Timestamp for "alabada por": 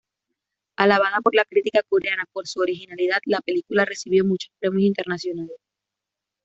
0.77-1.35